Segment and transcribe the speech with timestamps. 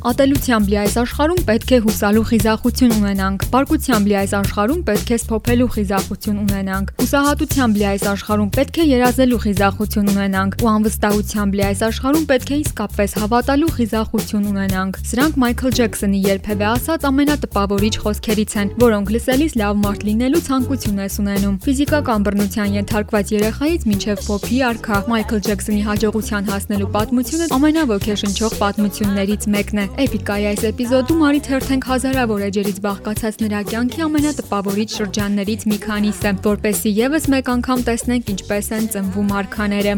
[0.00, 5.18] Ատելությամբ լի այս աշխարհում պետք է հուսալու խիզախություն ունենանք։ Բարկությամբ լի այս աշխարհում պետք է
[5.20, 11.64] սփոփելու խիզախություն ունենանք։ Հուսահատությամբ լի այս աշխարհում պետք է երազելու խիզախություն ունենանք։ Ու անվստահությամբ լի
[11.68, 18.56] այս աշխարհում պետք է իսկապես հավատալու խիզախություն ունենանք։ Սրանք Մայքլ Ջեքսոնի երբևէ ասած ամենատպավորիչ խոսքերից
[18.60, 24.60] են, որոնք լսելիս լավ մարդ լինելու ցանկություն ես ունենում։ Ֆիզիկական բռնության ենթարկված երեխայից մինչև փոփի
[24.70, 31.86] արքա Մայքլ Ջեքսոնի հաջողության հասնելու պատմությունը ամենաոգեշնչող պատմություններից մեկն է։ Էպիկայի այս էպիզոդում արի թերթենք
[31.90, 38.74] հազարավոր էջերից բաղկացած նրա կյանքի ամենատպավորիչ շրջաններից մի քանիսը, որպեսզի եւս մեկ անգամ տեսնենք ինչպես
[38.78, 39.94] են ծնվում արքաները։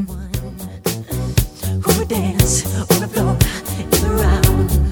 [2.12, 3.36] dance on the floor
[3.80, 4.91] in the round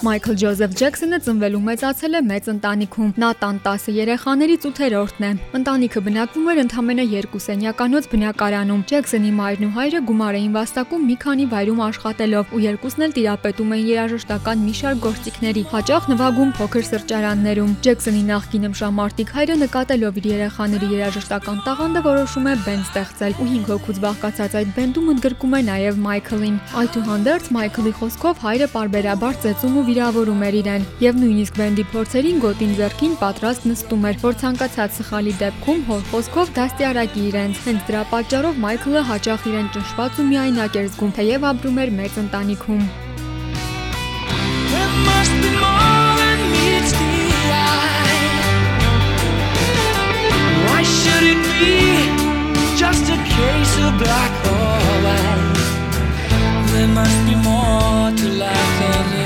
[0.00, 5.32] Մայքլ Ջոզեֆ Ջեքսոնը ծնվել ու մեծացել է մեծ ընտանիքում։ Նա տան 10 երեխաներից 8-րդն է։
[5.58, 11.16] Ընտանիքը բնակվում էր ընդամենը 2 սենյականոց բնակարանում։ Ջեքսոնի մայրն ու հայրը գումար էին վաստակում մի
[11.20, 16.84] քանի վայրում աշխատելով ու երկուսն էլ տիրապետում էին երաժշտական մի շարք գործիքների, հաճախ նվագում փոքր
[16.88, 23.50] սրճարաններում։ Ջեքսոնի նախկին ըմշամարտիկ հայրը նկատելով իր երեխաների երաժշտական տաղանդը որոշում է բենդ ստեղծել ու
[23.52, 29.78] 5 հոգուց բաղկացած այդ բենդում ընդգրկում է նաև Մայքլին։ Այդուհանդերձ Մայքլի խոսքով հայրը պարբերաբար ծեծում
[29.80, 34.90] ու վիրավորում էր իրեն, եւ նույնիսկ բենդի փորձերին գոտին ձեռքին պատրաստ նստում էր, որ ցանկացած
[35.00, 40.78] սխալի դեպքում հոր խոսքով դաստիարակի իրենց։ Հենց դրա պատճառով Մայքլը հաճախ իրեն ճնշված ու միայնակ
[40.80, 42.84] էր զգում, թեև ապրում էր մեծ ընտանիքում։
[44.70, 47.10] There must be more than meets the
[47.58, 48.38] eye.
[50.70, 51.74] Why should it be
[52.78, 55.58] just a case of black or white?
[56.70, 59.19] There must be more to life than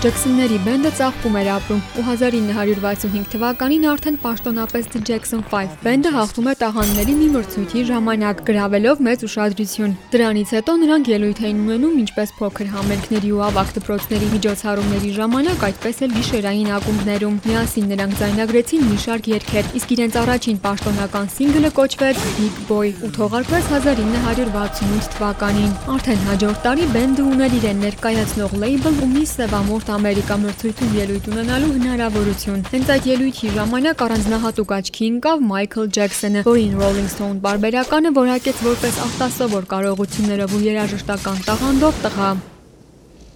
[0.00, 6.46] Ջեքսոնների բենդը ծաղկում էր ապրում ու 1965 թվականին արդեն պաշտոնապես The Jackson 5 բենդը հաղթում
[6.48, 12.32] է տաղանդների մի մրցույթի ժամանակ, գրավելով մեծ ուշադրություն։ Դրանից հետո նրանք ելույթ էին ունենում ինչպես
[12.40, 18.98] փոքր համերգների ու ավագ դպրոցների միջոցառումների ժամանակ, այդպես էլ գիշերային ակումբներում։ Միասին նրանք ձայնագրեցին մի
[19.04, 26.26] շարք երգեր, իսկ իրենց առաջին պաշտոնական սինգլը կոչվեց Big Boy ու թողարկվեց 1968 թվականին։ Արդեն
[26.30, 32.60] հաջորդ տարի բենդը ուներ իրեն ներկայացնող լեյբլ ու մի սևամորթ Ամերիկա մրցույթում ելույթ ունենալու հնարավորություն։
[32.70, 39.02] Հենց այդ ելույթի ժամանակ առանձնահատուկ աչքի ընկավ Մայքլ Ջեքսոնը, որին Rolling Stone բարբերականը որակեց որպես
[39.08, 42.32] արտասովոր կարողություններով ու երաժշտական տաղանդով տղա։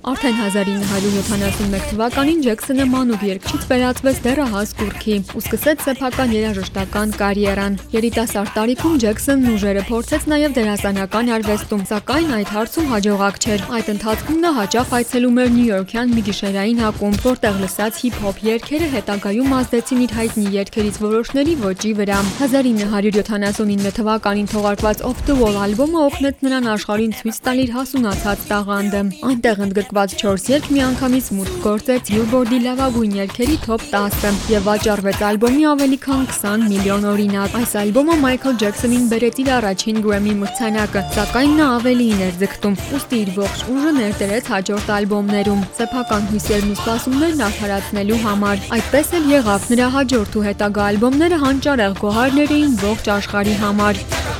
[0.04, 8.50] Արդեն 1971 թվականին Ջեքսոնը մանուկ երգչից վերածվեց դեռահաս կուրքի ու սկսեց սեփական երաժշտական կարիերան։ Երիտասարդ
[8.58, 14.50] տարիքում Ջեքսոնն ուժերը փորձեց նաև դերասանական արվեստում, սակայն այդ հարցում հաջողակ չէր։ Այդ ընթացքում նա
[14.60, 20.14] հաճախ այցելում էր Նյու Յորքյան մի գիշերային ակումբ, որտեղ լսած հիփ-հոփ երգերը հետագայում ազդեցին իր
[20.20, 27.16] հայտնի երգերից որոշների ոճի վրա։ 1979 թվականին թողարկված Off the Wall ալբոմը օգնեց նրան աշխարհին
[27.24, 29.64] ցույց տալ իր հասունացած տաղանդը։ Այնտեղ
[29.94, 35.98] ընդգրկված 4 երգ միանգամից մուտք գործեց Billboard-ի լավագույն երգերի top 10-ը եւ վաճառվեց ալբոմի ավելի
[36.02, 41.68] քան 20 միլիոն օրինակ։ Այս ալբոմը Մայքլ Ջեքսոնին բերեց իր առաջին Grammy մրցանակը, սակայն նա
[41.78, 48.22] ավելին էր ձգտում, ուստի իր ողջ ուժը ներդրեց հաջորդ ալբոմներում։ Սեփական հույսերն ու սպասումներն արդարացնելու
[48.26, 54.33] համար։ Այդպես էլ եղավ նրա հաջորդ ու հետագա ալբոմները հանճարեղ գոհարներ էին ողջ աշխարհի համար։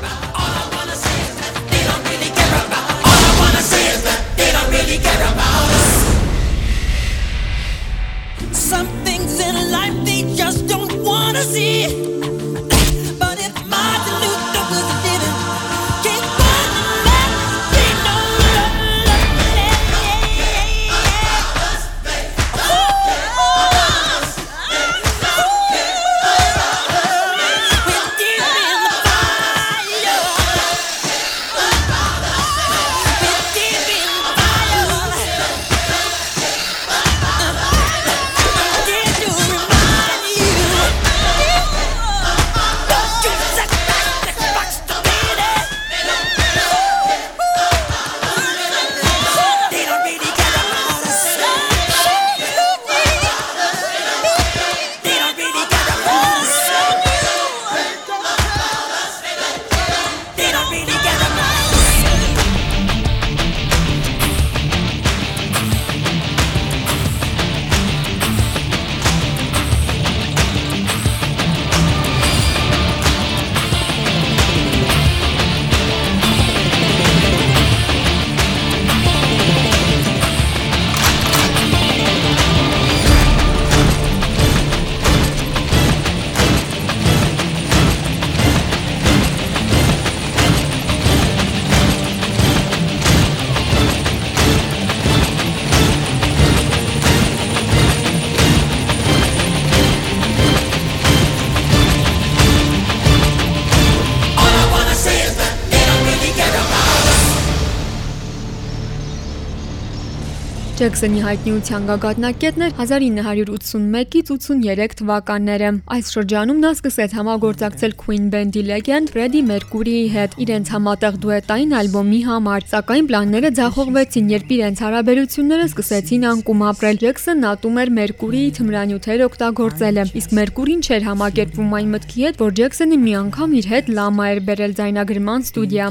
[110.85, 119.13] Ջեքսոնի հայտնիության գագաթնակետն էր 1981-ից 83 թվականները։ Այս շրջանում նա սկսեց համագործակցել Queen բենդի լեգենդ
[119.15, 126.27] Ֆրեդի Մերկուրիի հետ իրենց համատեղ դուետային ալբոմի համար, սակայն պլանները ձախողվեցին, երբ իրենց հարաբերությունները սկսեցին
[126.35, 132.45] անկում ապրել։ Ջեքսոնն ատում էր Մերկուրիի թմրանյութեր օգտագործելը, իսկ Մերկուրին չէր համակերպվում այն մտքի հետ,
[132.45, 135.89] որ Ջեքսոնը մի անգամ իր հետ լամա էր բերել ձայնագրման ստուդիա։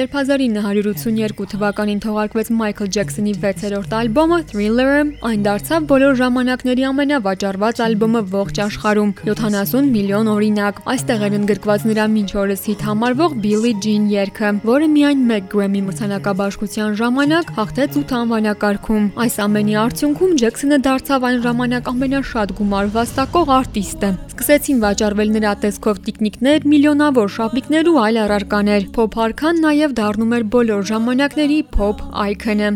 [0.00, 8.22] Երբ 1982 թվականին թողարկվեց Մայքլ Ջեքսոնի 6-րդ ալբոմը Thriller-ը, այն դարձավ բոլոր ժամանակների ամենավաճառված ալբոմը
[8.32, 14.06] ողջ աշխարհում՝ 70 միլիոն օրինակ։ Այստեղ էր ընդգրկված նրա մինչ օրս հիթ համարվող Billie Jean
[14.14, 21.28] երգը, որը միայն 1 Grammy մրցանակաբաշխության ժամանակ հաղթեց 8 անվանակարգում։ Այս ամենի արդյունքում Ջեքսոնը դարձավ
[21.28, 28.20] այն ժամանակ ամենաշատ գումար վաստակող արտիստը։ Սկսեցին վաճառվել նրա տեսքով տիկնիկներ, միլիոնավոր շապիկներ ու այլ
[28.24, 32.68] առարկաներ։ Փոփ արքան նաև նաև դառնում էր բոլոր ժամանակների փոփ այքոնը։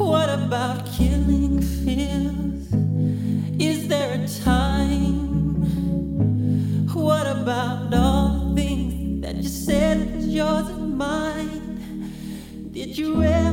[0.00, 2.66] What about killing fears?
[3.68, 5.18] Is there a time?
[6.94, 12.10] What about all things that you said was yours and mine?
[12.72, 13.49] Did you ever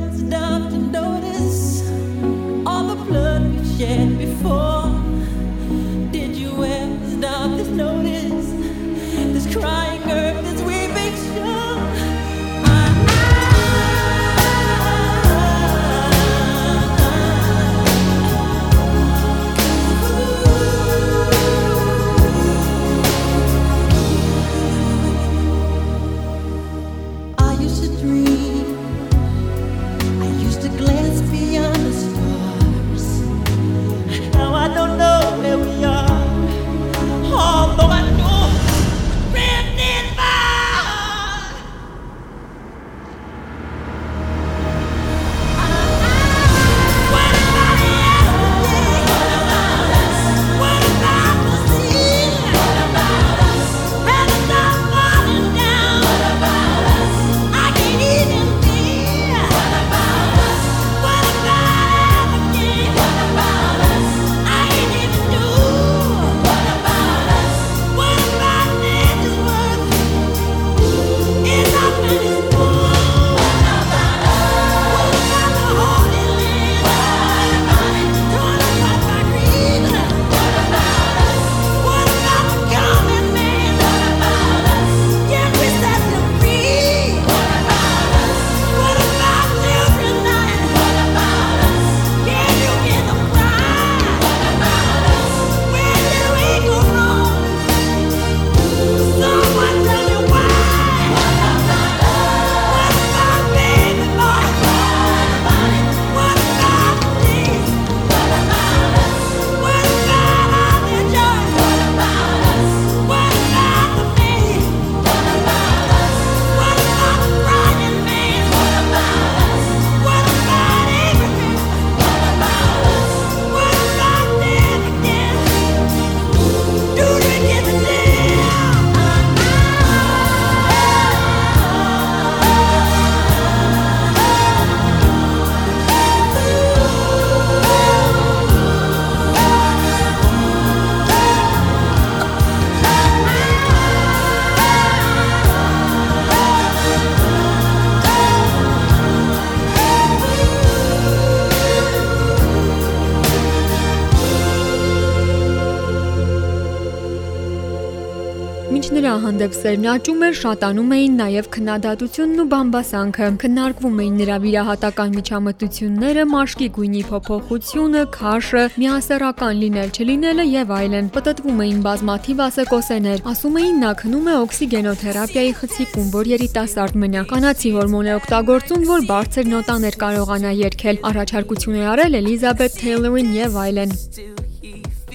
[159.38, 166.24] հանդեպ սերն աճում էր, շատանում էին նաև քննադատությունն ու բամբասանքը։ Քննարկվում էին նրա վիրահատական միջամտությունները,
[166.32, 173.78] մաշկի գույնի փոփոխությունը, քաշը, միասեռական լինել չլինելը եւ այլն։ Պտտվում էին բազմաթիվ ասեկոսեներ։ Ասում էին
[173.86, 180.02] նա քնում է օքսիգենոթերապիայի խցիկում, որ երիտասարդ մնա։ Կանացի հորմոն է օգտագործում, որ բարձր նոտաներ
[180.02, 183.98] կարողանա երգել։ Առաջարկություն է արել Էլիզաբեթ Թեյլորին եւ այլն։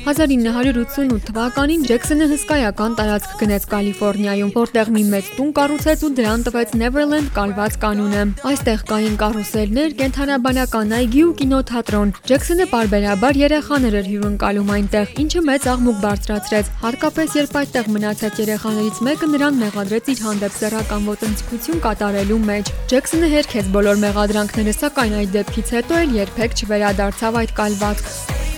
[0.04, 6.74] 1988 թվականին Ջեքսոնը հսկայական տարածք գնեց Կալիֆոռնիայում, որտեղ մի մեծ տուն կառուցեց ու դրան տվեց
[6.82, 14.74] Neverland կալված կանոնը։ Այստեղ կային կարուսելներ, կենթանաբանական այգի ու կինոթատրոն։ Ջեքսոնը parberabar երեխաներ էր հյուրընկալում
[14.76, 20.58] այնտեղ, ինչը մեծ աղմուկ բարձրացրեց։ Հարկապես երբ այդտեղ մնացած երեխաներից մեկը նրան մեղադրեց իր հանդեպ
[20.60, 27.44] սեռական ոտնձգություն կատարելու մեջ։ Ջեքսոնը հերքեց բոլոր մեղադրանքները, սակայն այդ դեպքից հետո էլ երբեք չվերադարձավ
[27.44, 28.53] այդ կալվածք։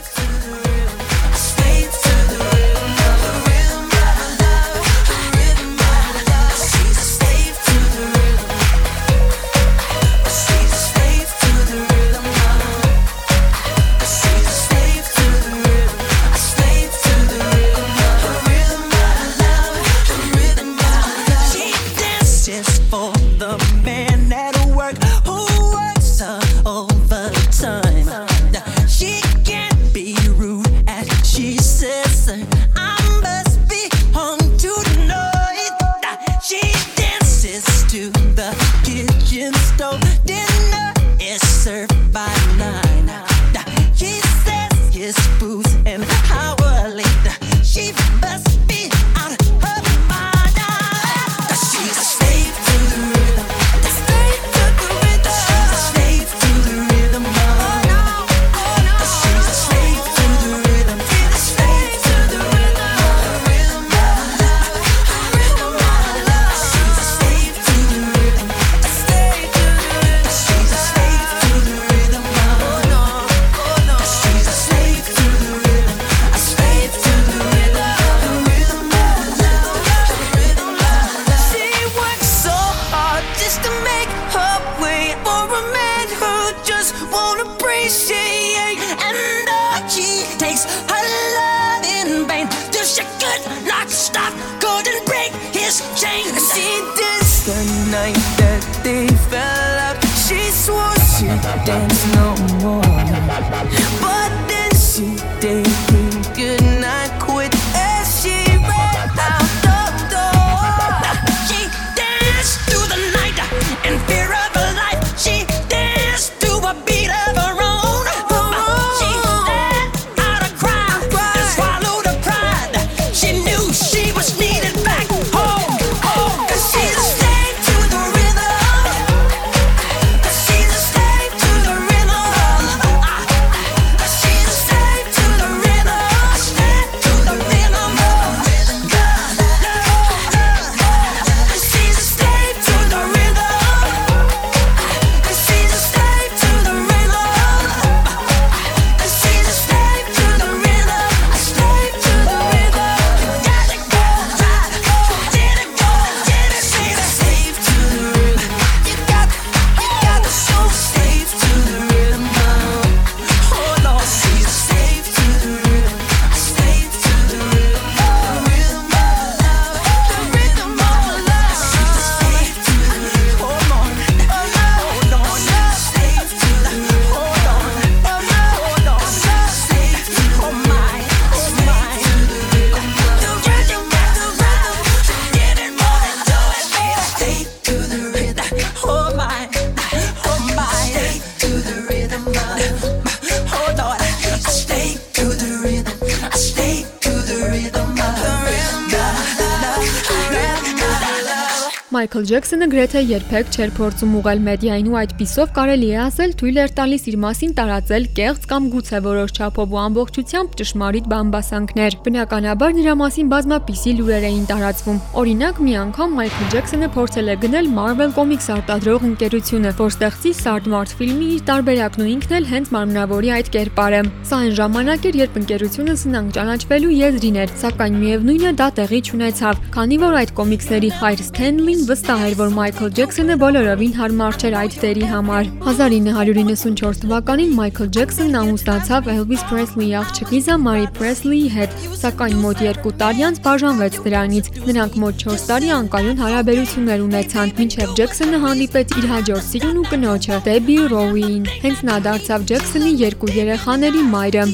[201.95, 206.71] Մայքլ Ջեքսոնը գրեթե երբեք չէր փորձում ուղղել մեդիային ու այդպիսով կարելի է ասել թույլ էր
[206.75, 212.95] տալիս իր մասին տարածել կեղծ կամ գուցե որոշ չափով ու ամբողջությամբ ճշմարիտ բամբասանքներ։ Բնականաբար նրա
[212.99, 218.49] մասին բազմապիսի լուրեր էին տարածվում։ Օրինակ, մի անգամ Մայքլ Ջեքսոնը փորձել է գնել Marvel Comics
[218.55, 224.03] արտադրող ընկերությունը, որ ստեղծի Sardmart ֆիլմի իր տարբերակն ու ինքն էլ հենց մարմնավորի այդ կերպարը։
[224.25, 229.01] Սա այն ժամանակ էր, երբ ընկերությունը սնանկ ճանաչվելու եզրին էր, սակայն միևնույնն է դա տեղի
[229.05, 234.55] չունեցավ, քանի որ այդ կոմիքսների հայր Սթենլին վստահ էր, որ Մայքլ Ջեքսոնը բոլորովին հարմար չէր
[234.59, 242.39] այդ դերի համար։ 1994 թվականին Մայքլ Ջեքսոնն ամուսնացավ Elvis Presley-ի աղջկի Մարի Presley-ի հետ, սակայն
[242.45, 248.41] մոտ 2 տարի անց բաժանվեց դրանից։ Նրանք մոտ 4 տարի անկայուն հարաբերություններ ունեցան, մինչև Ջեքսոնը
[248.45, 254.49] հանդիպեց իր հաջորդ սիրուն ու կնոջը Դեբի Ռոուին։ Հենց նա դարձավ Ջեքսոնի երկու երեխաների մայրը։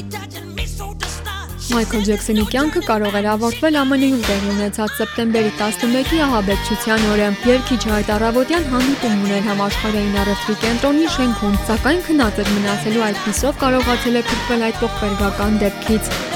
[1.72, 8.10] Մայքլ Ջեքսոնի կյանքը կարող էր ավարտվել ԱՄՆ-ում տեղի ունեցած սեպտեմբերի 11-ի ահաբեկչության օրը։ Երկիչը այդ
[8.16, 14.68] առավոտյան հանդիպում ուներ համաշխարհային առևտրի կենտրոնի շենքում, սակայն քնած էր մնացելու այդպիսով կարողացել է փրկվել
[14.68, 16.31] այդ ողբերգական դեպքից։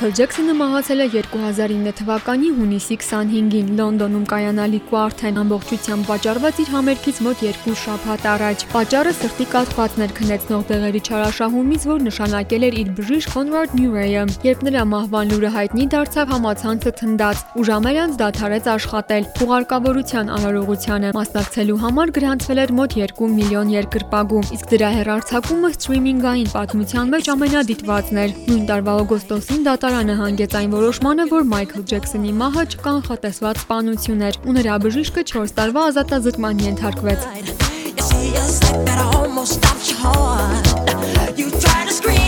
[0.00, 7.18] Մայքլ Ջեքսոնը մահացել է 2009 թվականի հունիսի 25-ին Լոնդոնում կայանալի Quarten ամբողջությամբ վաճառված իր համերգից
[7.26, 13.34] մոտ 2 շաբաթ առաջ։ Պատճառը սրտի կաթվածներ քնեցնող դեղերի չարաշահումից, որ նշանակել էր իր բժիշկ
[13.34, 19.28] Conrad Murray-ը։ Երբ նրա մահվան լուրը հայտնի դարձավ, համացանցը թնդաց ու ժամեր անց դադարեց աշխատել։
[19.44, 27.14] Ուղարկավորության արարողությանը մասնակցելու համար գրանցվել էր մոտ 2 միլիոն երկրպագու, իսկ դրա հեռարձակումը սթրիմինգային պատմության
[27.18, 33.62] մեջ ամենադիտվածն էր։ Նույն տարվա օգոստոսին դատարանը հանգեց այն որոշմանը, որ Մայքլ Ջեքսոնի մահը չկանխատեսված
[33.64, 37.20] սպանություն էր, ու նրա բժիշկը 4 տարվա ազատազրկման ենթարկվեց։
[41.40, 42.19] You try to scream,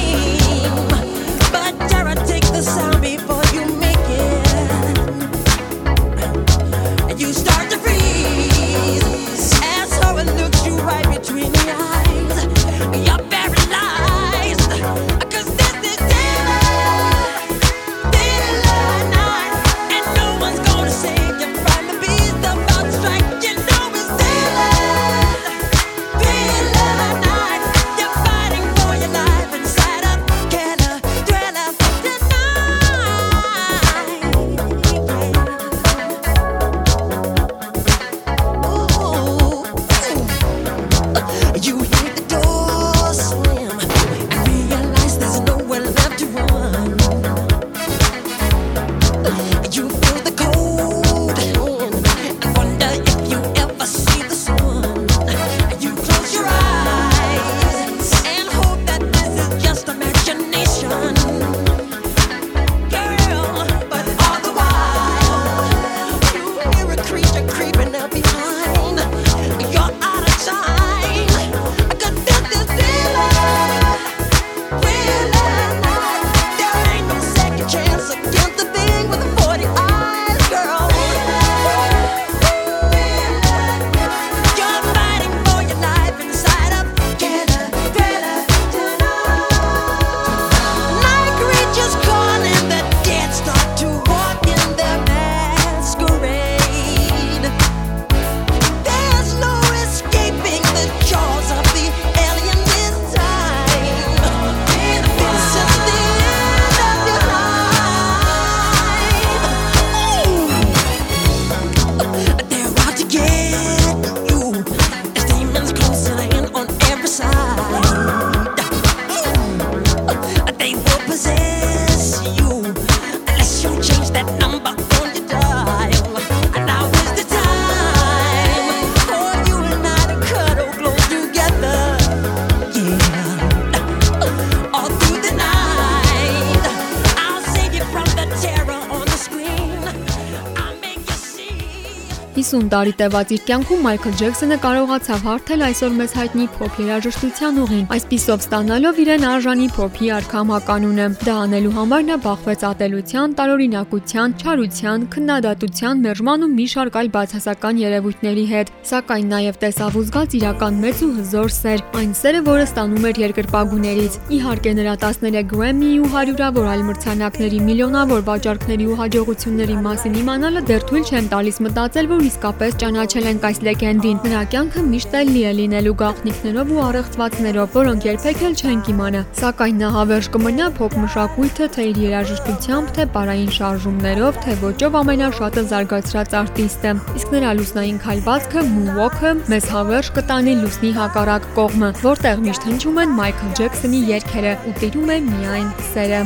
[142.32, 147.82] 50 տարի տևած իր կյանքում Մայքլ Ջեքսոնը կարողացավ հարթել այսօր մեզ հայտնի փոփ երաժշտության ուղին,
[147.92, 155.04] այսպիսով ստանալով իրեն արժանի փոփի արքամ հականունը։ Դա անելու համար նա բախվեց ատելության, տարօրինակության, չարության,
[155.12, 160.80] քննադատության, մերժման ու մի շարք այլ բացասական երևույթների հետ, սակայն նաև տեսավ ու զգաց իրական
[160.82, 166.10] մեծ ու հզոր սեր, այն սերը, որը ստանում էր երկրպագուներից։ Իհարկե նրա 13 Grammy ու
[166.16, 172.21] հարյուրավոր այլ մրցանակների, միլիոնավոր վաճառքների ու հաջողությունների մասին իմանալը դեռ թույլ չեն տալիս մտածել, որ
[172.28, 177.68] իսկապես ճանաչել ենք այս լեգենդին։ Նրա կյանքը միշտ էլ լի է լինելու գաղտնիքներով ու առեղծվածներով,
[177.76, 183.06] որոնք երբեք էլ չենք իմանա։ Սակայն նա հավերժ կմնա փոփ մշակույթը թե իր երաժշտությամբ, թե
[183.16, 190.56] պարային շարժումներով, թե ոճով ամենաշատը զարգացրած արտիստը։ Իսկ նրա լուսնային քայլվածքը, moonwalk-ը մեզ հավերժ կտանի
[190.62, 196.24] լուսնի հակառակ կողմը, որտեղ միշտ հնչում են Մայքլ Ջեքսոնի երգերը ու տիրում է միայն սերը։